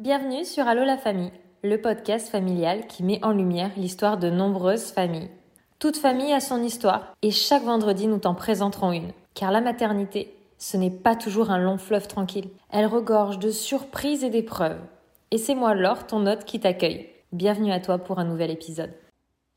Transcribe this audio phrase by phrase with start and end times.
[0.00, 1.30] Bienvenue sur Allo la famille,
[1.62, 5.28] le podcast familial qui met en lumière l'histoire de nombreuses familles.
[5.78, 9.12] Toute famille a son histoire et chaque vendredi nous t'en présenterons une.
[9.34, 12.48] Car la maternité, ce n'est pas toujours un long fleuve tranquille.
[12.70, 14.80] Elle regorge de surprises et d'épreuves.
[15.32, 17.10] Et c'est moi Laure, ton hôte, qui t'accueille.
[17.32, 18.94] Bienvenue à toi pour un nouvel épisode.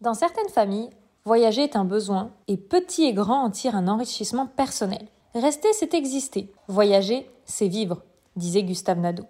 [0.02, 0.89] Dans certaines familles,
[1.23, 5.07] voyager est un besoin et petit et grand en tirent un enrichissement personnel.
[5.36, 6.52] Rester, c'est exister.
[6.68, 8.04] Voyager, c'est vivre,
[8.36, 9.23] disait Gustave Nadeau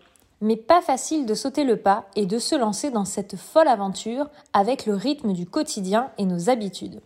[0.44, 4.28] mais pas facile de sauter le pas et de se lancer dans cette folle aventure
[4.52, 7.02] avec le rythme du quotidien et nos habitudes.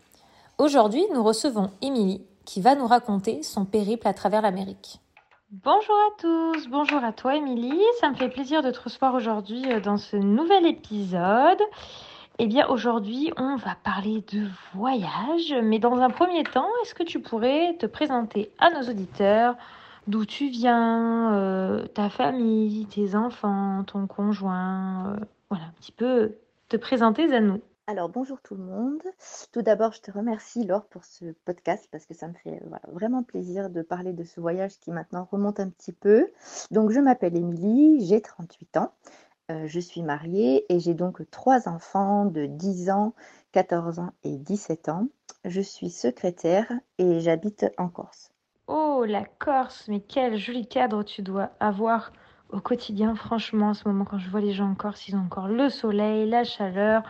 [0.58, 5.00] Aujourd'hui, nous recevons Émilie qui va nous raconter son périple à travers l'Amérique.
[5.52, 9.72] Bonjour à tous, bonjour à toi Émilie, ça me fait plaisir de te recevoir aujourd'hui
[9.72, 11.62] euh, dans ce nouvel épisode.
[12.40, 17.04] Eh bien aujourd'hui on va parler de voyage, mais dans un premier temps, est-ce que
[17.04, 19.56] tu pourrais te présenter à nos auditeurs
[20.08, 26.38] d'où tu viens, euh, ta famille, tes enfants, ton conjoint, euh, voilà, un petit peu
[26.70, 27.62] te présenter à nous.
[27.90, 29.02] Alors bonjour tout le monde.
[29.54, 33.24] Tout d'abord, je te remercie Laure pour ce podcast parce que ça me fait vraiment
[33.24, 36.28] plaisir de parler de ce voyage qui maintenant remonte un petit peu.
[36.72, 38.94] Donc je m'appelle Émilie, j'ai 38 ans,
[39.52, 43.14] euh, je suis mariée et j'ai donc trois enfants de 10 ans,
[43.54, 45.08] 14 ans et 17 ans.
[45.46, 48.34] Je suis secrétaire et j'habite en Corse.
[49.00, 52.12] Oh, la Corse, mais quel joli cadre tu dois avoir
[52.50, 55.20] au quotidien, franchement, en ce moment, quand je vois les gens en Corse, ils ont
[55.20, 57.04] encore le soleil, la chaleur,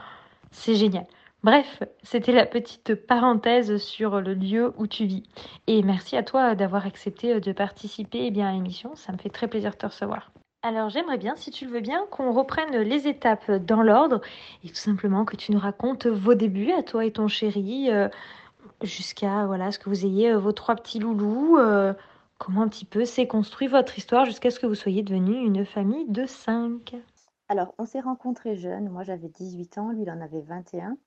[0.51, 1.05] c'est génial.
[1.43, 5.23] Bref, c'était la petite parenthèse sur le lieu où tu vis.
[5.67, 9.29] Et merci à toi d'avoir accepté de participer eh bien, à l'émission, ça me fait
[9.29, 10.31] très plaisir de te recevoir.
[10.63, 14.19] Alors j'aimerais bien, si tu le veux bien, qu'on reprenne les étapes dans l'ordre
[14.65, 17.89] et tout simplement que tu nous racontes vos débuts à toi et ton chéri.
[17.91, 18.09] Euh,
[18.83, 21.57] jusqu'à voilà, ce que vous ayez euh, vos trois petits loulous.
[21.57, 21.93] Euh,
[22.37, 25.65] comment un petit peu s'est construit votre histoire jusqu'à ce que vous soyez devenue une
[25.65, 26.95] famille de cinq
[27.49, 28.89] alors, on s'est rencontrés jeunes.
[28.89, 30.97] Moi, j'avais 18 ans, lui, il en avait 21.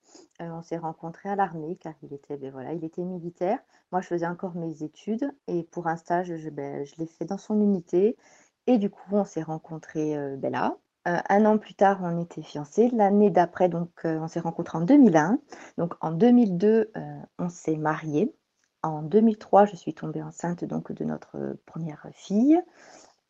[0.41, 3.59] Euh, on s'est rencontrés à l'armée car il était, ben, voilà, il était militaire.
[3.91, 7.37] Moi, je faisais encore mes études et pour un stage, je, ben, l'ai fait dans
[7.37, 8.17] son unité.
[8.65, 10.77] Et du coup, on s'est rencontrés ben, là.
[11.07, 12.89] Euh, un an plus tard, on était fiancés.
[12.93, 15.39] L'année d'après, donc, euh, on s'est rencontrés en 2001.
[15.77, 17.01] Donc, en 2002, euh,
[17.39, 18.35] on s'est mariés.
[18.83, 22.59] En 2003, je suis tombée enceinte donc de notre première fille.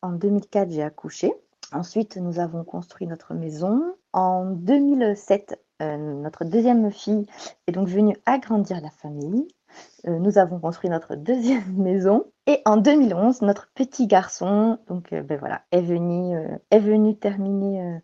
[0.02, 1.32] En 2004, j'ai accouché.
[1.72, 3.94] Ensuite, nous avons construit notre maison.
[4.12, 7.26] En 2007, notre deuxième fille
[7.66, 9.48] est donc venue agrandir la famille.
[10.06, 12.24] Euh, nous avons construit notre deuxième maison.
[12.46, 17.16] Et en 2011, notre petit garçon, donc euh, ben voilà, est venu, euh, est venu
[17.16, 18.00] terminer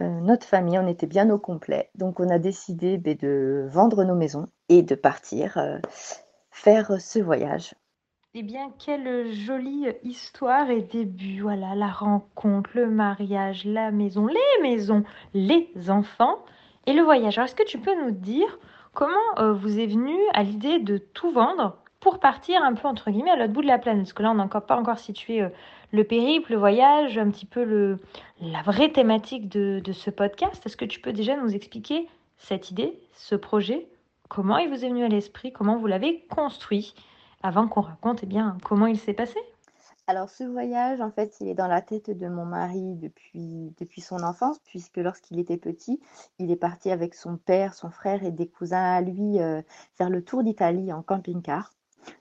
[0.00, 0.78] notre famille.
[0.78, 1.90] On était bien au complet.
[1.94, 5.58] Donc on a décidé ben, de vendre nos maisons et de partir
[6.50, 7.74] faire ce voyage.
[8.34, 11.42] Eh bien, quelle jolie histoire et début.
[11.42, 15.04] Voilà, la rencontre, le mariage, la maison, les maisons,
[15.34, 16.38] les enfants
[16.86, 17.36] et le voyage.
[17.36, 18.58] Alors, est-ce que tu peux nous dire
[18.94, 23.10] Comment euh, vous est venu à l'idée de tout vendre pour partir un peu entre
[23.10, 24.02] guillemets à l'autre bout de la planète?
[24.02, 25.48] Parce que là, on n'a pas encore situé euh,
[25.92, 27.98] le périple, le voyage, un petit peu le,
[28.40, 30.64] la vraie thématique de, de ce podcast.
[30.66, 33.86] Est-ce que tu peux déjà nous expliquer cette idée, ce projet?
[34.28, 35.52] Comment il vous est venu à l'esprit?
[35.52, 36.94] Comment vous l'avez construit?
[37.42, 39.38] Avant qu'on raconte eh bien, comment il s'est passé?
[40.12, 44.22] Alors ce voyage, en fait, il est dans la tête de mon mari depuis, son
[44.22, 46.00] enfance, puisque lorsqu'il était petit,
[46.38, 49.62] il est parti avec son père, son frère et des cousins à lui euh,
[49.94, 51.72] faire le tour d'Italie en camping-car.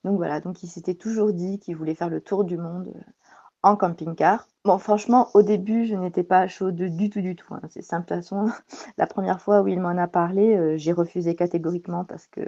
[0.05, 3.11] Donc voilà, donc il s'était toujours dit qu'il voulait faire le tour du monde euh,
[3.61, 4.47] en camping-car.
[4.63, 7.51] Bon, franchement, au début, je n'étais pas chaude du tout, du tout.
[7.51, 7.61] Hein.
[7.71, 8.45] C'est simple, de toute façon,
[8.99, 12.41] la première fois où il m'en a parlé, euh, j'ai refusé catégoriquement parce que,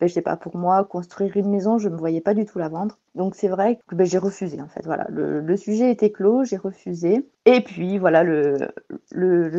[0.00, 2.46] ben, je sais pas, pour moi, construire une maison, je ne me voyais pas du
[2.46, 2.98] tout la vendre.
[3.14, 4.84] Donc c'est vrai que ben, j'ai refusé, en fait.
[4.84, 7.28] Voilà, le, sujet était clos, j'ai refusé.
[7.44, 8.58] Et puis, voilà, le,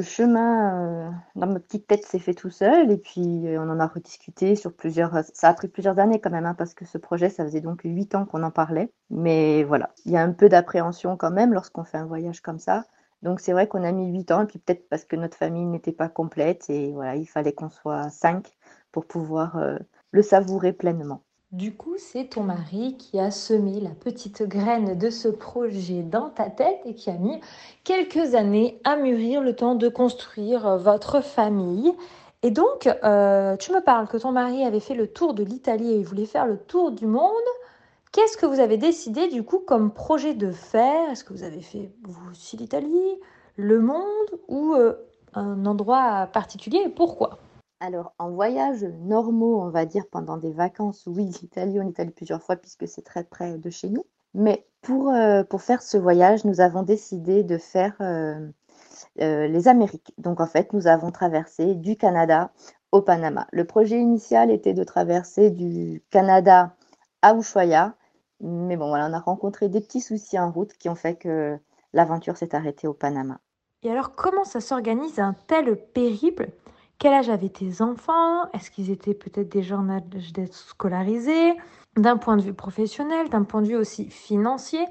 [0.01, 2.91] chemin euh, dans ma petite tête s'est fait tout seul.
[2.91, 5.23] Et puis, euh, on en a rediscuté sur plusieurs...
[5.33, 7.81] Ça a pris plusieurs années quand même, hein, parce que ce projet, ça faisait donc
[7.85, 8.91] huit ans qu'on en parlait.
[9.09, 11.53] Mais voilà, il y a un peu d'appréhension quand même
[11.83, 12.85] fait un voyage comme ça.
[13.23, 15.65] Donc c'est vrai qu'on a mis 8 ans, et puis peut-être parce que notre famille
[15.65, 18.47] n'était pas complète, et voilà, il fallait qu'on soit 5
[18.91, 19.77] pour pouvoir euh,
[20.11, 21.21] le savourer pleinement.
[21.53, 26.29] Du coup, c'est ton mari qui a semé la petite graine de ce projet dans
[26.29, 27.39] ta tête et qui a mis
[27.85, 31.93] quelques années à mûrir le temps de construire euh, votre famille.
[32.43, 35.91] Et donc, euh, tu me parles que ton mari avait fait le tour de l'Italie
[35.91, 37.31] et il voulait faire le tour du monde.
[38.11, 41.09] Qu'est-ce que vous avez décidé du coup comme projet de faire?
[41.11, 43.19] Est-ce que vous avez fait vous aussi l'Italie,
[43.55, 44.95] le monde ou euh,
[45.33, 46.89] un endroit particulier?
[46.89, 47.39] Pourquoi?
[47.79, 52.41] Alors, en voyage normaux, on va dire pendant des vacances, oui, l'Italie, on allé plusieurs
[52.41, 54.05] fois puisque c'est très près de chez nous.
[54.33, 58.47] Mais pour, euh, pour faire ce voyage, nous avons décidé de faire euh,
[59.15, 60.13] les Amériques.
[60.17, 62.51] Donc en fait, nous avons traversé du Canada
[62.91, 63.47] au Panama.
[63.51, 66.73] Le projet initial était de traverser du Canada
[67.21, 67.95] à Ushuaia,
[68.41, 71.57] mais bon, voilà, on a rencontré des petits soucis en route qui ont fait que
[71.93, 73.39] l'aventure s'est arrêtée au Panama.
[73.83, 76.49] Et alors, comment ça s'organise un tel périple?
[76.99, 78.49] Quel âge avaient tes enfants?
[78.53, 81.53] Est-ce qu'ils étaient peut-être déjà en âge d'être scolarisés?
[81.95, 84.85] D'un point de vue professionnel, d'un point de vue aussi financier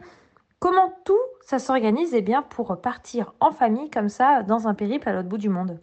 [0.59, 2.15] Comment tout ça s'organise?
[2.15, 5.51] Eh bien, pour partir en famille comme ça dans un périple à l'autre bout du
[5.51, 5.79] monde.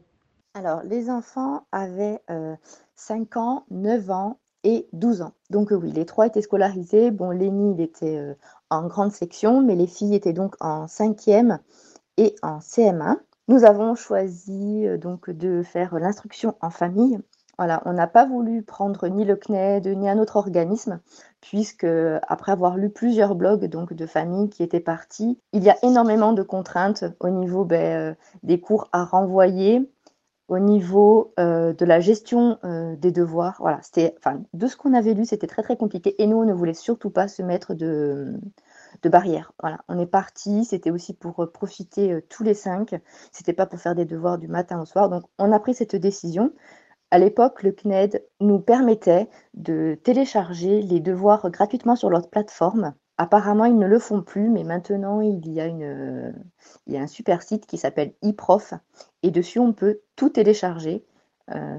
[0.55, 2.21] Alors, les enfants avaient
[2.95, 5.33] 5 euh, ans, 9 ans et 12 ans.
[5.49, 7.11] Donc oui, les trois étaient scolarisés.
[7.11, 8.33] Bon, Lénie, il était euh,
[8.69, 11.59] en grande section, mais les filles étaient donc en cinquième
[12.17, 13.17] et en CM1.
[13.47, 17.19] Nous avons choisi euh, donc de faire l'instruction en famille.
[17.59, 20.99] Voilà, on n'a pas voulu prendre ni le CNED ni un autre organisme,
[21.39, 21.85] puisque
[22.27, 26.33] après avoir lu plusieurs blogs donc de familles qui étaient partis, il y a énormément
[26.33, 29.87] de contraintes au niveau ben, euh, des cours à renvoyer,
[30.53, 33.57] au niveau euh, de la gestion des devoirs.
[33.59, 36.45] Voilà, c'était, enfin, de ce qu'on avait lu, c'était très très compliqué, et nous on
[36.45, 38.39] ne voulait surtout pas se mettre de
[39.01, 39.53] de barrière.
[39.61, 40.65] Voilà, on est parti.
[40.65, 42.95] C'était aussi pour euh, profiter euh, tous les cinq.
[43.31, 45.09] C'était pas pour faire des devoirs du matin au soir.
[45.09, 46.53] Donc, on a pris cette décision.
[47.11, 52.93] À l'époque, le CNED nous permettait de télécharger les devoirs gratuitement sur leur plateforme.
[53.17, 56.31] Apparemment, ils ne le font plus, mais maintenant, il y a, euh,
[56.89, 58.73] un super site qui s'appelle eProf.
[59.21, 61.05] Et dessus, on peut tout télécharger,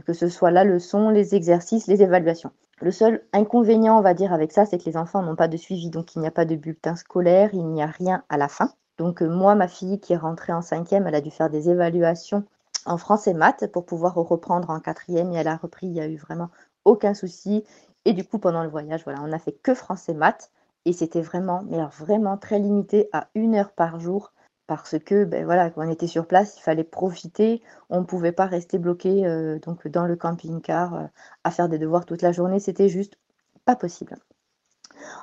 [0.06, 2.52] que ce soit la leçon, les exercices, les évaluations.
[2.80, 5.56] Le seul inconvénient, on va dire, avec ça, c'est que les enfants n'ont pas de
[5.56, 8.48] suivi, donc il n'y a pas de bulletin scolaire, il n'y a rien à la
[8.48, 8.72] fin.
[8.98, 11.70] Donc euh, moi, ma fille qui est rentrée en cinquième, elle a dû faire des
[11.70, 12.44] évaluations
[12.86, 16.08] en français maths pour pouvoir reprendre en quatrième et elle a repris, il n'y a
[16.08, 16.50] eu vraiment
[16.84, 17.64] aucun souci.
[18.04, 20.50] Et du coup, pendant le voyage, voilà, on n'a fait que français maths
[20.84, 24.32] et c'était vraiment, mais vraiment très limité à une heure par jour
[24.66, 27.62] parce que ben voilà, quand on était sur place, il fallait profiter.
[27.90, 31.06] On ne pouvait pas rester bloqué euh, donc dans le camping-car euh,
[31.44, 32.60] à faire des devoirs toute la journée.
[32.60, 33.18] C'était juste
[33.64, 34.16] pas possible.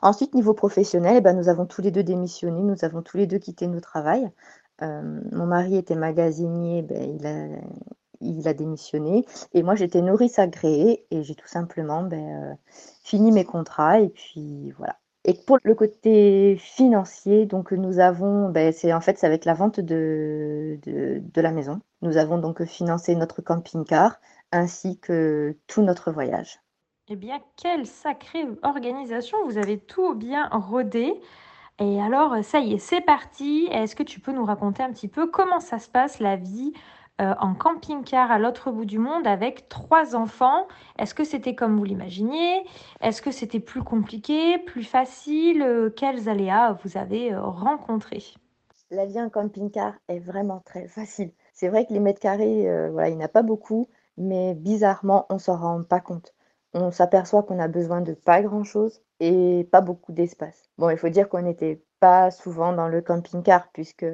[0.02, 2.62] Ensuite, niveau professionnel, eh ben, nous avons tous les deux démissionné.
[2.62, 4.30] Nous avons tous les deux quitté nos travails.
[4.84, 7.48] Euh, mon mari était magasinier, ben, il, a,
[8.20, 9.26] il, a, démissionné.
[9.54, 12.58] Et moi, j'étais nourrice agréée et j'ai tout simplement ben,
[13.04, 14.00] fini mes contrats.
[14.00, 19.20] Et puis voilà, et pour le côté financier, donc nous avons, ben, c'est en fait
[19.20, 21.80] c'est avec la vente de, de, la maison.
[22.02, 24.16] Nous avons donc financé notre camping-car
[24.52, 26.60] ainsi que tout notre voyage.
[27.08, 31.14] Eh bien, quelle sacrée organisation Vous avez tout bien rodé.
[31.80, 33.68] Et alors, ça y est, c'est parti.
[33.72, 36.74] Est-ce que tu peux nous raconter un petit peu comment ça se passe la vie
[37.22, 40.68] euh, en camping-car à l'autre bout du monde avec trois enfants.
[40.98, 42.64] Est-ce que c'était comme vous l'imaginiez?
[43.02, 45.62] Est-ce que c'était plus compliqué, plus facile?
[45.62, 48.24] Euh, Quels aléas vous avez euh, rencontrés?
[48.90, 51.32] La vie en camping-car est vraiment très facile.
[51.54, 53.88] C'est vrai que les mètres carrés, voilà, il n'y en a pas beaucoup,
[54.18, 56.34] mais bizarrement, on s'en rend pas compte.
[56.74, 60.70] On s'aperçoit qu'on a besoin de pas grand-chose et pas beaucoup d'espace.
[60.78, 64.06] Bon, il faut dire qu'on n'était pas souvent dans le camping-car puisque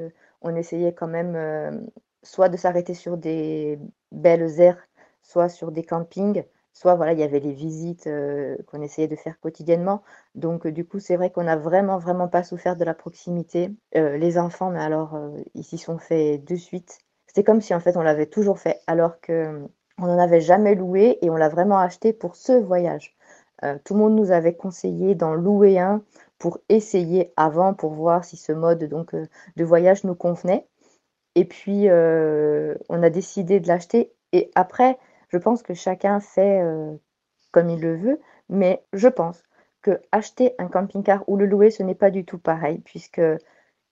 [0.41, 1.89] on essayait quand même
[2.23, 3.79] soit de s'arrêter sur des
[4.11, 4.87] belles aires,
[5.21, 6.43] soit sur des campings,
[6.77, 10.03] soit voilà, il y avait les visites euh, qu'on essayait de faire quotidiennement.
[10.35, 13.71] Donc du coup, c'est vrai qu'on n'a vraiment, vraiment pas souffert de la proximité.
[13.95, 16.99] Euh, les enfants, mais alors, euh, ils s'y sont fait de suite.
[17.25, 19.67] C'était comme si en fait on l'avait toujours fait, alors que
[19.99, 23.15] on n'en avait jamais loué et on l'a vraiment acheté pour ce voyage.
[23.83, 26.03] tout le monde nous avait conseillé d'en louer un
[26.37, 30.67] pour essayer avant, pour voir si ce mode donc de voyage nous convenait.
[31.37, 34.11] Et puis, euh, on a décidé de l'acheter.
[34.31, 34.97] Et après,
[35.29, 36.95] je pense que chacun fait euh,
[37.51, 38.19] comme il le veut.
[38.49, 39.43] Mais je pense
[39.83, 43.21] que acheter un camping-car ou le louer, ce n'est pas du tout pareil, puisque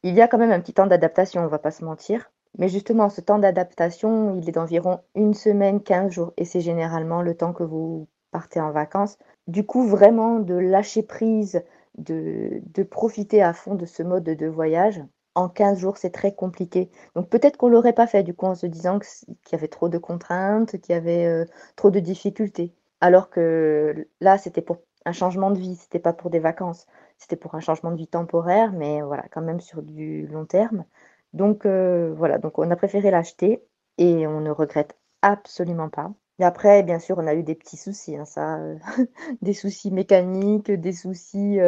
[0.01, 2.31] il y a quand même un petit temps d'adaptation, on ne va pas se mentir.
[2.57, 6.33] Mais justement, ce temps d'adaptation, il est d'environ une semaine, 15 jours.
[6.37, 9.19] Et c'est généralement le temps que vous partez en vacances.
[9.45, 11.63] Du coup, vraiment de lâcher prise,
[11.99, 14.99] de, de profiter à fond de ce mode de voyage,
[15.35, 16.89] en 15 jours, c'est très compliqué.
[17.15, 19.89] Donc peut-être qu'on l'aurait pas fait du coup en se disant qu'il y avait trop
[19.89, 22.73] de contraintes, qu'il y avait euh, trop de difficultés.
[23.01, 26.87] Alors que là, c'était pour un changement de vie, c'était pas pour des vacances,
[27.17, 30.85] c'était pour un changement de vie temporaire, mais voilà, quand même sur du long terme.
[31.33, 33.63] Donc euh, voilà, donc on a préféré l'acheter
[33.97, 36.11] et on ne regrette absolument pas.
[36.39, 38.77] Et après, bien sûr, on a eu des petits soucis, hein, ça, euh,
[39.41, 41.59] des soucis mécaniques, des soucis,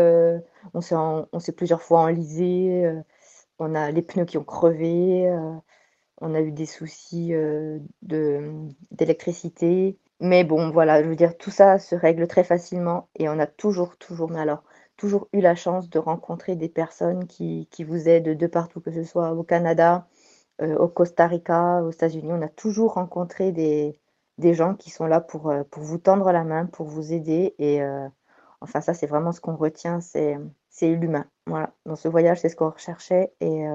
[0.73, 3.01] on s'est plusieurs fois enlisé
[3.59, 5.53] on a les pneus qui ont crevé, euh,
[6.21, 9.99] on a eu des soucis euh, d'électricité.
[10.19, 13.47] Mais bon, voilà, je veux dire, tout ça se règle très facilement et on a
[13.47, 14.63] toujours, toujours, alors,
[14.97, 18.91] toujours eu la chance de rencontrer des personnes qui, qui vous aident de partout, que
[18.91, 20.07] ce soit au Canada,
[20.59, 23.99] au Costa Rica, aux États-Unis, on a toujours rencontré des,
[24.39, 27.53] des gens qui sont là pour, pour vous tendre la main, pour vous aider.
[27.59, 27.79] Et
[28.61, 30.37] enfin, ça, c'est vraiment ce qu'on retient, c'est
[30.81, 31.25] l'humain.
[31.45, 31.71] Voilà.
[31.85, 33.65] Dans ce voyage, c'est ce qu'on recherchait et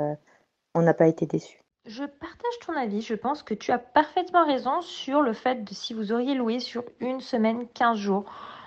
[0.75, 1.62] on n'a pas été déçus.
[1.85, 3.00] Je partage ton avis.
[3.00, 6.61] Je pense que tu as parfaitement raison sur le fait de si vous auriez loué
[6.61, 8.25] sur une semaine, 15 jours.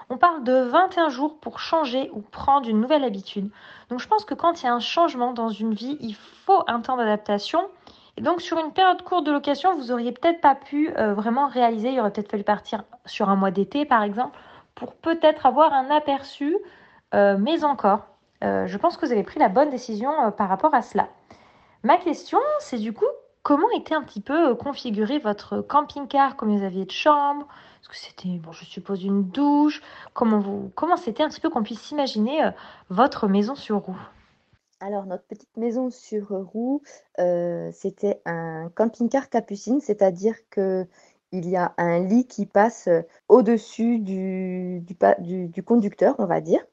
[0.09, 3.49] On parle de 21 jours pour changer ou prendre une nouvelle habitude.
[3.89, 6.63] Donc je pense que quand il y a un changement dans une vie, il faut
[6.67, 7.69] un temps d'adaptation.
[8.17, 11.47] Et donc sur une période courte de location, vous auriez peut-être pas pu euh, vraiment
[11.47, 11.91] réaliser.
[11.91, 14.37] Il aurait peut-être fallu partir sur un mois d'été, par exemple,
[14.75, 16.57] pour peut-être avoir un aperçu.
[17.13, 18.07] Euh, mais encore,
[18.43, 21.09] euh, je pense que vous avez pris la bonne décision par rapport à cela.
[21.83, 23.05] Ma question, c'est du coup,
[23.45, 26.35] comment était un petit peu euh, configuré votre camping-car?
[26.35, 27.47] Combien vous aviez de chambres
[27.79, 29.83] Est-ce que c'était, bon, je suppose, une douche?
[30.15, 32.51] Comment vous, comment c'était un petit peu qu'on puisse imaginer euh,
[32.89, 34.01] votre maison sur roue?
[34.79, 36.81] Alors, notre petite maison sur roue,
[37.19, 40.87] euh, c'était un camping-car capucine, c'est-à-dire que
[41.31, 42.89] il y a un lit qui passe
[43.29, 44.83] au-dessus du,
[45.65, 46.65] conducteur, on va dire.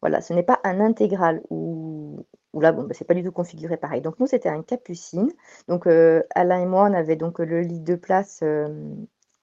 [0.00, 2.26] Voilà, ce n'est pas un intégral où,
[2.60, 4.00] là, bon, bah, c'est pas du tout configuré pareil.
[4.00, 5.30] Donc nous, c'était un capucine.
[5.68, 8.68] Donc euh, Alain et moi, on avait donc le lit de place euh,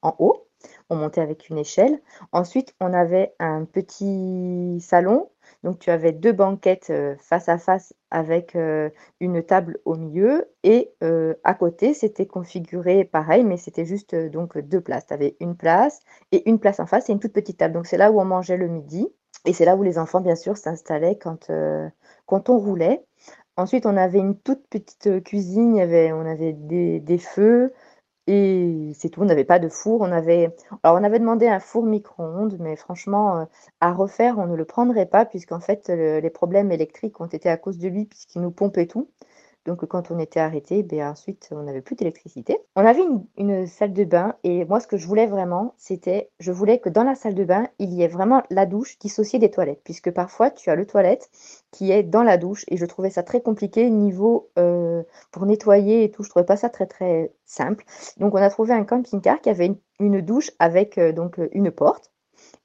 [0.02, 0.48] en haut.
[0.90, 2.00] On montait avec une échelle.
[2.32, 5.30] Ensuite, on avait un petit salon.
[5.64, 8.56] Donc tu avais deux banquettes euh, face à face avec
[9.20, 10.50] une table au milieu.
[10.64, 10.94] Et
[11.44, 15.08] à côté, c'était configuré pareil, mais c'était juste donc deux places.
[15.08, 16.00] Tu avais une place
[16.32, 17.74] et une place en face et une toute petite table.
[17.74, 19.08] Donc c'est là où on mangeait le midi.
[19.46, 21.52] Et c'est là où les enfants, bien sûr, s'installaient quand,
[22.26, 23.04] quand on roulait.
[23.56, 25.76] Ensuite, on avait une toute petite euh, cuisine,
[26.14, 27.72] on avait des, feux
[28.28, 29.22] et c'est tout.
[29.22, 30.02] On n'avait pas de four.
[30.02, 33.46] On avait, alors on avait demandé un four micro-ondes, mais franchement, euh,
[33.80, 37.58] à refaire, on ne le prendrait pas puisqu'en fait, les problèmes électriques ont été à
[37.58, 39.10] cause de lui puisqu'il nous pompait tout.
[39.66, 42.58] Donc quand on était arrêté, ben, ensuite on n'avait plus d'électricité.
[42.76, 43.04] On avait
[43.38, 46.90] une, salle de bain et moi ce que je voulais vraiment, c'était, je voulais que
[46.90, 50.12] dans la salle de bain, il y ait vraiment la douche dissociée des toilettes, puisque
[50.12, 51.30] parfois tu as le toilette
[51.72, 56.04] qui est dans la douche et je trouvais ça très compliqué niveau euh, pour nettoyer
[56.04, 56.24] et tout.
[56.24, 57.86] Je trouvais pas ça très très simple.
[58.18, 62.12] Donc on a trouvé un camping-car qui avait une, douche avec euh, donc une porte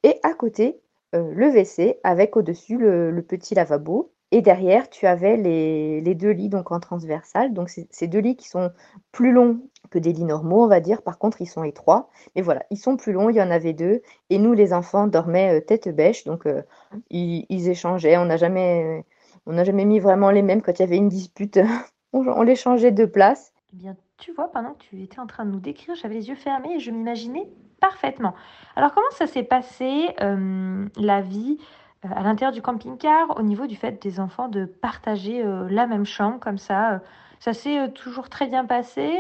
[0.03, 0.81] et à côté
[1.15, 6.31] euh, le WC avec au-dessus le petit lavabo et derrière, tu avais les, les, deux
[6.31, 7.55] lits donc en transversal.
[7.55, 8.71] Donc, ces deux lits qui sont
[9.11, 11.01] plus longs que des lits normaux, on va dire.
[11.03, 12.11] Par contre, ils sont étroits.
[12.37, 13.31] Mais voilà, ils sont plus longs.
[13.31, 14.03] Il y en avait deux.
[14.29, 16.25] Et nous, les enfants, dormaient euh, tête bêche.
[16.25, 16.63] Donc, euh,
[17.09, 18.19] ils, échangeaient.
[18.19, 19.05] On n'a jamais,
[19.47, 20.61] on jamais mis vraiment les mêmes.
[20.61, 21.59] Quand il y avait une dispute,
[22.13, 23.55] on, les changeait de place.
[23.73, 26.29] Eh bien, tu vois, pendant que tu étais en train de nous décrire, j'avais les
[26.29, 27.49] yeux fermés et je m'imaginais
[27.81, 28.35] parfaitement.
[28.77, 31.59] Alors, comment ça s'est passé, euh, la vie
[32.03, 36.05] à l'intérieur du camping-car au niveau du fait des enfants de partager euh, la même
[36.05, 36.93] chambre comme ça.
[36.93, 36.99] Euh,
[37.41, 39.17] ça s'est toujours très bien passé.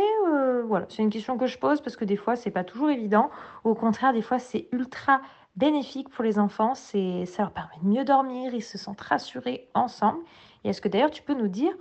[0.66, 3.30] voilà, c'est une question que je pose parce que des fois c'est pas toujours évident.
[3.62, 5.20] Au contraire, des fois c'est ultra
[5.54, 6.74] bénéfique pour les enfants.
[6.74, 10.18] C'est ça leur permet de mieux dormir, ils se sentent rassurés ensemble.
[10.64, 11.72] Et est-ce que d'ailleurs tu peux nous dire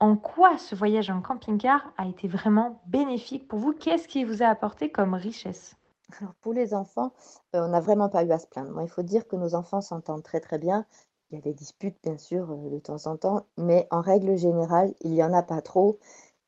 [0.00, 3.72] en quoi ce voyage en camping-car a été vraiment bénéfique pour vous?
[3.72, 5.76] Qu'est-ce qui vous a apporté comme richesse?
[6.20, 7.12] Alors pour les enfants,
[7.54, 8.80] euh, on n'a vraiment pas eu à se plaindre.
[8.82, 10.86] il faut dire que nos enfants s'entendent très très bien.
[11.30, 14.36] Il y a des disputes bien sûr euh, de temps en temps, mais en règle
[14.36, 15.98] générale, il n'y en a pas trop.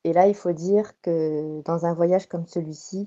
[0.05, 3.07] Et là, il faut dire que dans un voyage comme celui-ci,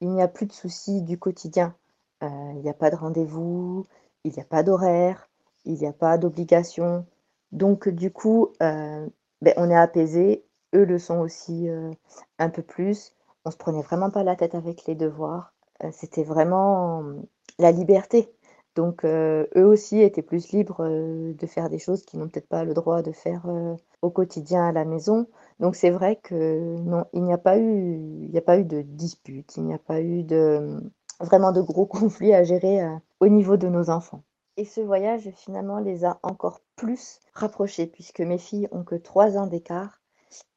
[0.00, 1.74] il n'y a plus de soucis du quotidien.
[2.22, 3.86] Euh, il n'y a pas de rendez-vous,
[4.24, 5.28] il n'y a pas d'horaire,
[5.64, 7.06] il n'y a pas d'obligation.
[7.52, 9.10] Donc du coup, ben,
[9.56, 10.44] on est apaisé.
[10.74, 11.68] Eux le sont aussi
[12.38, 13.14] un peu plus.
[13.44, 15.52] On se prenait vraiment pas la tête avec les devoirs.
[15.84, 17.04] Euh, c'était vraiment
[17.58, 18.32] la liberté.
[18.76, 22.72] Donc eux aussi étaient plus libres de faire des choses qu'ils n'ont peut-être pas le
[22.72, 23.44] droit de faire
[24.00, 25.26] au quotidien à la maison.
[25.58, 28.64] Donc c'est vrai que non, il n'y a pas eu, il n'y a pas eu
[28.64, 30.80] de dispute, il n'y a pas eu de
[31.18, 32.80] vraiment de gros conflits à gérer
[33.18, 34.22] au niveau de nos enfants.
[34.56, 39.36] Et ce voyage finalement les a encore plus rapprochés puisque mes filles ont que trois
[39.36, 40.00] ans d'écart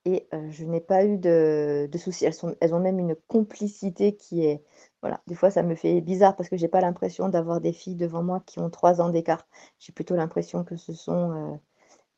[0.05, 2.25] et je n'ai pas eu de, de soucis.
[2.25, 4.63] Elles, sont, elles ont même une complicité qui est
[5.03, 7.97] voilà, des fois ça me fait bizarre parce que j'ai pas l'impression d'avoir des filles
[7.97, 9.45] devant moi qui ont trois ans d'écart.
[9.77, 11.57] J'ai plutôt l'impression que ce sont euh,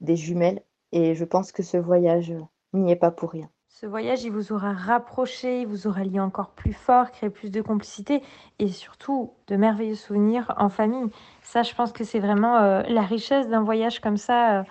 [0.02, 0.62] des jumelles
[0.92, 2.32] et je pense que ce voyage
[2.74, 3.50] n'y est pas pour rien.
[3.70, 7.50] Ce voyage, il vous aura rapproché, il vous aura lié encore plus fort, créé plus
[7.50, 8.22] de complicité
[8.60, 11.10] et surtout de merveilleux souvenirs en famille.
[11.42, 14.60] Ça, je pense que c'est vraiment euh, la richesse d'un voyage comme ça.
[14.60, 14.64] Euh,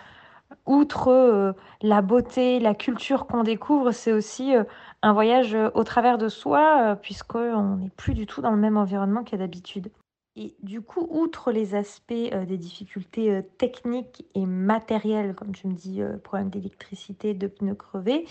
[0.67, 1.53] outre euh,
[1.83, 4.65] la beauté, la culture qu'on découvre, c'est aussi euh,
[5.03, 8.77] un voyage euh, au travers de soi, puisqu'on n'est plus du tout dans le même
[8.77, 9.91] environnement qu'à d'habitude.
[10.37, 16.03] Et du coup, outre les aspects des difficultés techniques et matérielles, comme tu me dis,
[16.25, 18.27] problème d'électricité, de pneus crevés,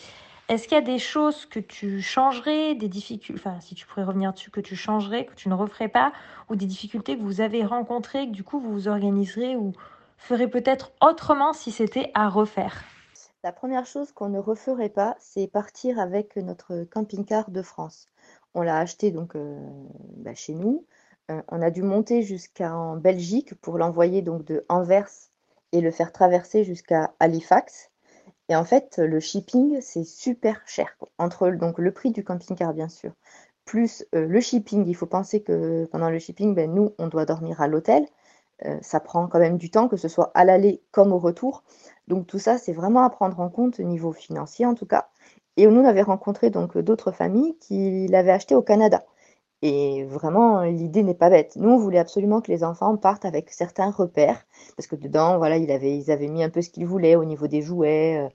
[0.50, 4.04] Est-ce qu'il y a des choses que tu changerais, des difficultés, enfin si tu pourrais
[4.04, 6.12] revenir dessus, que tu changerais, que tu ne referais pas,
[6.50, 9.72] ou des difficultés que vous avez rencontrées, que du coup vous vous organiserez ou
[10.24, 12.86] ferez peut-être autrement si c'était à refaire
[13.44, 18.08] La première chose qu'on ne referait pas, c'est partir avec notre camping-car de France.
[18.54, 19.60] On l'a acheté donc euh,
[20.16, 20.86] bah, chez nous.
[21.30, 25.10] Euh, on a dû monter jusqu'en Belgique pour l'envoyer donc de Anvers
[25.74, 27.92] et le faire traverser jusqu'à Halifax.
[28.48, 30.96] Et en fait, le shipping, c'est super cher.
[31.18, 33.12] Entre donc, le prix du camping-car, bien sûr,
[33.66, 37.26] plus euh, le shipping, il faut penser que pendant le shipping, ben, nous, on doit
[37.26, 38.06] dormir à l'hôtel.
[38.82, 41.64] Ça prend quand même du temps, que ce soit à l'aller comme au retour.
[42.08, 45.10] Donc tout ça, c'est vraiment à prendre en compte au niveau financier, en tout cas.
[45.58, 49.04] Et nous, on avait rencontré donc d'autres familles qui l'avaient acheté au Canada.
[49.64, 51.56] Et vraiment, l'idée n'est pas bête.
[51.56, 54.46] Nous, on voulait absolument que les enfants partent avec certains repères,
[54.76, 57.24] parce que dedans, voilà, ils avaient, ils avaient mis un peu ce qu'ils voulaient au
[57.24, 58.30] niveau des jouets,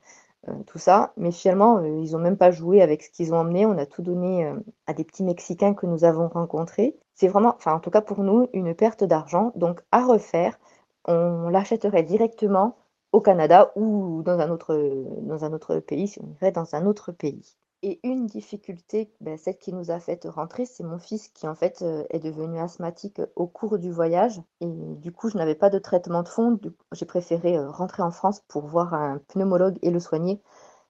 [0.49, 1.13] euh, euh, tout ça.
[1.19, 3.67] Mais finalement, euh, ils n'ont même pas joué avec ce qu'ils ont emmené.
[3.67, 4.51] On a tout donné
[4.87, 6.97] à des petits Mexicains que nous avons rencontrés.
[7.19, 9.53] C'est vraiment, enfin, en tout cas pour nous, une perte d'argent.
[9.57, 10.57] Donc, à refaire,
[11.05, 12.77] on l'achèterait directement
[13.11, 17.57] au Canada ou dans un autre, pays, si on irait dans un autre pays.
[17.83, 21.57] Et une difficulté, ben, celle qui nous a fait rentrer, c'est mon fils qui en
[21.57, 24.41] fait euh, est devenu asthmatique au cours du voyage.
[24.61, 26.61] Et du coup, je n'avais pas de traitement de fond.
[26.93, 30.41] J'ai préféré euh, rentrer en France pour voir un pneumologue et le soigner.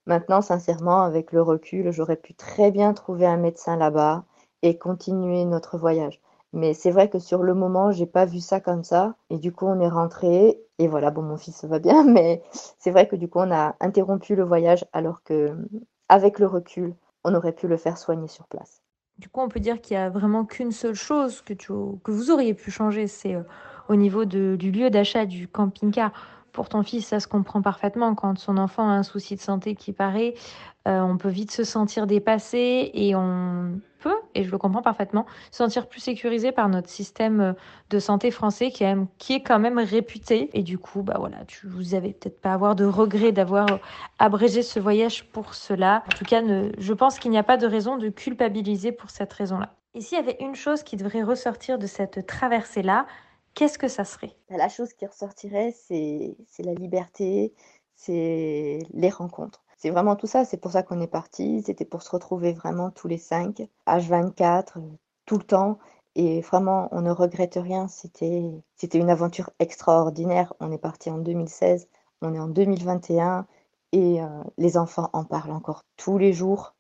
[0.07, 4.25] Maintenant, sincèrement, avec le recul, j'aurais pu très bien trouver un médecin là-bas
[4.63, 6.21] et continuer notre voyage.
[6.53, 9.17] Mais c'est vrai que sur le moment, j'ai pas vu ça comme ça.
[9.31, 10.61] Et du coup, on est rentré.
[10.79, 12.05] Et voilà, bon, mon fils va bien.
[12.05, 12.43] Mais
[12.79, 15.55] c'est vrai que du coup, on a interrompu le voyage alors que,
[16.09, 18.83] avec le recul, on aurait pu le faire soigner sur place.
[19.19, 21.73] Du coup, on peut dire qu'il n'y a vraiment qu'une seule chose que, tu,
[22.05, 23.43] que vous auriez pu changer, c'est euh,
[23.89, 26.13] au niveau de, du lieu d'achat du camping-car.
[26.59, 28.17] Pour ton fils, ça se comprend parfaitement.
[28.17, 30.35] Quand son enfant a un souci de santé qui paraît,
[30.89, 35.25] euh, on peut vite se sentir dépassé et on peut, et je le comprends parfaitement,
[35.53, 37.55] se sentir plus sécurisé par notre système
[37.91, 40.51] de santé français qui est, quand même réputé.
[40.53, 43.79] Et du coup, bah voilà, tu, vous avez peut-être pas à avoir de regret d'avoir
[44.19, 46.03] abrégé ce voyage pour cela.
[46.09, 46.43] En tout cas,
[46.77, 49.77] je pense qu'il n'y a pas de raison de culpabiliser pour cette raison-là.
[49.95, 53.07] Et s'il y avait une chose qui devrait ressortir de cette traversée-là,
[53.59, 54.37] qu'est-ce que ça serait?
[54.51, 57.53] La chose qui ressortirait, c'est la liberté,
[57.97, 59.65] c'est les rencontres.
[59.77, 62.91] C'est vraiment tout ça, c'est pour ça qu'on est parti, c'était pour se retrouver vraiment
[62.93, 64.79] tous les cinq, H24,
[65.27, 65.79] tout le temps.
[66.15, 68.63] Et vraiment, on ne regrette rien, c'était
[68.95, 70.55] une aventure extraordinaire.
[70.61, 71.89] On est parti en 2016,
[72.23, 73.45] on est en 2021
[73.91, 76.77] et euh, les enfants en parlent encore tous les jours.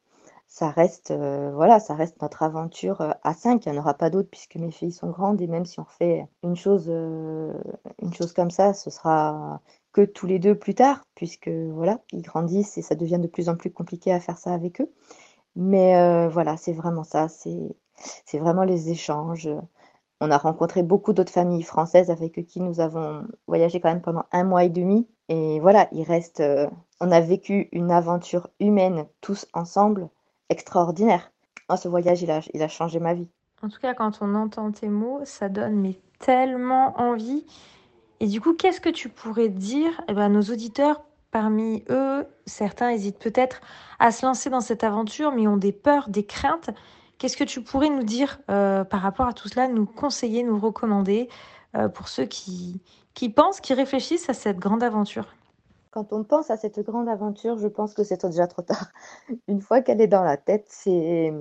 [0.49, 3.67] Ça reste, euh, voilà, ça reste notre aventure euh, à cinq.
[3.67, 5.85] Il n'y en aura pas d'autres puisque mes filles sont grandes et même si on
[5.85, 9.61] fait une chose, une chose comme ça, ce sera
[9.93, 13.49] que tous les deux plus tard, puisque voilà, ils grandissent et ça devient de plus
[13.49, 14.91] en plus compliqué à faire ça avec eux.
[15.57, 17.77] Mais euh, voilà, c'est vraiment ça, c'est
[18.27, 19.49] c'est vraiment les échanges.
[20.21, 24.25] On a rencontré beaucoup d'autres familles françaises avec qui nous avons voyagé quand même pendant
[24.33, 25.09] un mois et demi.
[25.29, 26.69] Et voilà, il reste, euh,
[27.01, 30.09] on a vécu une aventure humaine tous ensemble
[30.49, 31.31] extraordinaire.
[31.69, 33.29] Oh, ce voyage, il a, il a changé ma vie.
[33.63, 37.45] En tout cas, quand on entend tes mots, ça donne mais tellement envie.
[38.21, 42.91] Et du coup, qu'est-ce que tu pourrais dire eh ben, Nos auditeurs, parmi eux, certains
[42.91, 43.61] hésitent peut-être
[43.99, 46.71] à se lancer dans cette aventure, mais ont des peurs, des craintes.
[47.19, 50.59] Qu'est-ce que tu pourrais nous dire euh, par rapport à tout cela, nous conseiller, nous
[50.59, 51.29] recommander
[51.77, 52.81] euh, pour ceux qui,
[53.15, 55.35] qui pensent, qui réfléchissent à cette grande aventure?
[55.91, 58.89] Quand on pense à cette grande aventure, je pense que c'est déjà trop tard.
[59.49, 61.33] Une fois qu'elle est dans la tête, c'est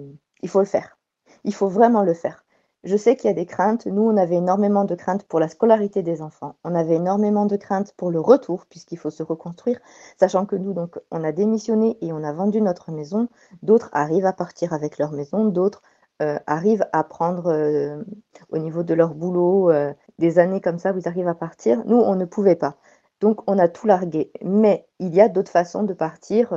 [0.41, 0.97] il faut le faire.
[1.43, 2.45] Il faut vraiment le faire.
[2.83, 3.85] Je sais qu'il y a des craintes.
[3.85, 6.55] Nous, on avait énormément de craintes pour la scolarité des enfants.
[6.63, 9.79] On avait énormément de craintes pour le retour, puisqu'il faut se reconstruire,
[10.19, 13.27] sachant que nous, donc, on a démissionné et on a vendu notre maison.
[13.63, 15.81] D'autres arrivent à partir avec leur maison, d'autres
[16.21, 18.01] euh, arrivent à prendre euh,
[18.49, 21.83] au niveau de leur boulot euh, des années comme ça, vous arrivez à partir.
[21.85, 22.77] Nous, on ne pouvait pas.
[23.21, 24.31] Donc, on a tout largué.
[24.43, 26.53] Mais il y a d'autres façons de partir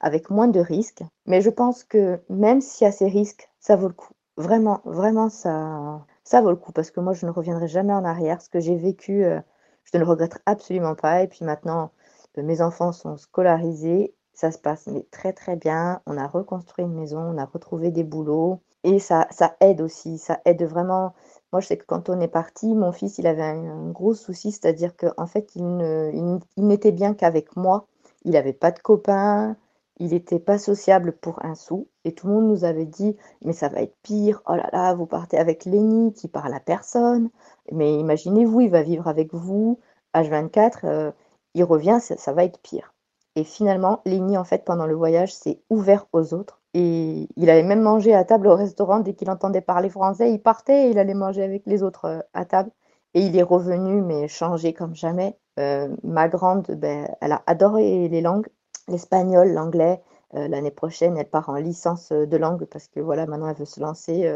[0.00, 1.02] avec moins de risques.
[1.26, 4.12] Mais je pense que même s'il y a ces risques, ça vaut le coup.
[4.36, 8.04] Vraiment, vraiment, ça, ça vaut le coup parce que moi, je ne reviendrai jamais en
[8.04, 8.40] arrière.
[8.40, 9.40] Ce que j'ai vécu, euh,
[9.84, 11.22] je ne le regrette absolument pas.
[11.22, 11.90] Et puis maintenant,
[12.38, 14.14] euh, mes enfants sont scolarisés.
[14.32, 16.00] Ça se passe très, très bien.
[16.06, 18.60] On a reconstruit une maison, on a retrouvé des boulots.
[18.84, 20.18] Et ça, ça aide aussi.
[20.18, 21.14] Ça aide vraiment.
[21.52, 24.52] Moi, je sais que quand on est parti, mon fils, il avait un, gros souci,
[24.52, 27.86] c'est-à-dire qu'en fait, il, n'était bien qu'avec moi.
[28.24, 29.56] Il n'avait pas de copains,
[29.98, 33.52] il n'était pas sociable pour un sou et tout le monde nous avait dit mais
[33.52, 37.30] ça va être pire, oh là là, vous partez avec Lenny qui parle à personne,
[37.72, 39.78] mais imaginez-vous, il va vivre avec vous,
[40.14, 41.12] H24, euh,
[41.54, 42.94] il revient, ça, va être pire.
[43.36, 46.57] Et finalement, Léni, en fait, pendant le voyage, s'est ouvert aux autres.
[46.74, 50.32] Et il allait même manger à table au restaurant dès qu'il entendait parler français.
[50.32, 52.70] Il partait et il allait manger avec les autres euh, à table.
[53.14, 55.38] Et il est revenu, mais changé comme jamais.
[55.58, 58.48] Euh, ma grande, ben, elle a adoré les langues,
[58.86, 60.00] l'espagnol, l'anglais,
[60.32, 63.64] l'année prochaine, elle part en licence euh, de langue parce que voilà, maintenant elle veut
[63.64, 64.26] se lancer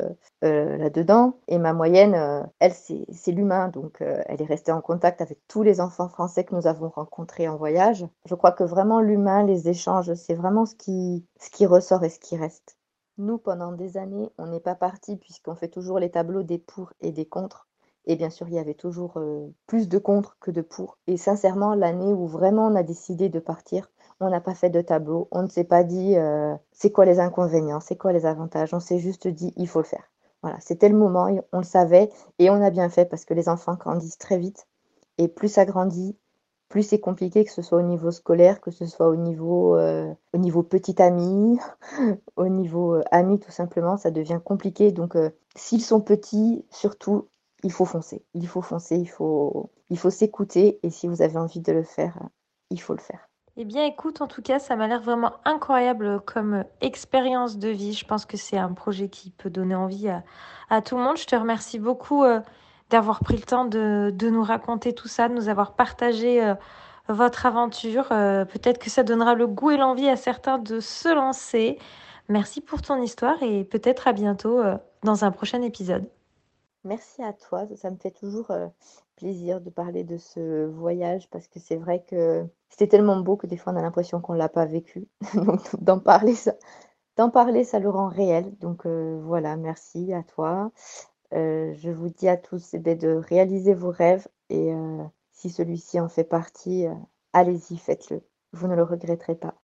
[0.45, 1.39] euh, là-dedans.
[1.49, 3.69] Et ma moyenne, elle, c'est l'humain.
[3.69, 7.49] Donc, elle est restée en contact avec tous les enfants français que nous avons rencontrés
[7.49, 8.07] en voyage.
[8.27, 12.11] Je crois que vraiment l'humain, les échanges, c'est vraiment ce qui, ce qui ressort et
[12.11, 12.77] ce qui reste.
[13.19, 16.93] Nous, pendant des années, on n'est pas parti puisqu'on fait toujours les tableaux des pour
[17.01, 17.69] et des contre.
[18.07, 19.21] Et bien sûr, il y avait toujours
[19.67, 20.99] plus de contre que de pour.
[21.07, 23.89] Et sincèrement, l'année où vraiment on a décidé de partir,
[24.23, 27.19] on n'a pas fait de tableau, on ne s'est pas dit euh, c'est quoi les
[27.19, 30.11] inconvénients, c'est quoi les avantages, on s'est juste dit il faut le faire.
[30.43, 33.49] Voilà, c'était le moment, on le savait et on a bien fait parce que les
[33.49, 34.67] enfants grandissent très vite
[35.19, 36.17] et plus ça grandit,
[36.69, 40.13] plus c'est compliqué que ce soit au niveau scolaire, que ce soit au niveau, euh,
[40.33, 41.59] au niveau petit ami,
[42.37, 44.91] au niveau euh, ami tout simplement, ça devient compliqué.
[44.91, 45.17] Donc
[45.55, 47.29] s'ils sont petits, surtout,
[47.63, 48.25] il faut foncer.
[48.35, 49.71] Il faut foncer, il faut,
[50.11, 52.19] s'écouter et si vous avez envie de le faire,
[52.71, 53.29] il faut le faire.
[53.57, 57.93] Eh bien, écoute, en tout cas, ça m'a l'air vraiment incroyable comme expérience de vie.
[57.93, 61.19] Je pense que c'est un projet qui peut donner envie à, tout le monde.
[61.19, 62.41] Je te remercie beaucoup euh,
[62.89, 66.55] d'avoir pris le temps de, nous raconter tout ça, de nous avoir partagé euh,
[67.09, 68.09] votre aventure.
[68.11, 71.79] Euh, peut-être que ça donnera le goût et l'envie à certains de se lancer.
[72.31, 74.63] Merci pour ton histoire et peut-être à bientôt
[75.03, 76.09] dans un prochain épisode.
[76.85, 78.51] Merci à toi, ça me fait toujours
[79.17, 83.47] plaisir de parler de ce voyage parce que c'est vrai que c'était tellement beau que
[83.47, 85.07] des fois on a l'impression qu'on ne l'a pas vécu.
[85.35, 88.57] Donc d'en parler, ça, le rend réel.
[88.59, 90.73] Donc voilà, merci à toi.
[91.33, 94.73] je vous dis à tous eh ben, de réaliser vos rêves et
[95.31, 96.87] si celui-ci en fait partie,
[97.33, 98.23] allez-y, faites-le.
[98.53, 99.55] Vous ne le regretterez pas.